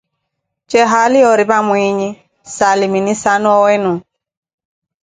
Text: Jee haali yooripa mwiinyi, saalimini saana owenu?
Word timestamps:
Jee 0.69 0.85
haali 0.91 1.17
yooripa 1.23 1.57
mwiinyi, 1.67 2.09
saalimini 2.53 3.13
saana 3.21 3.47
owenu? 3.59 3.91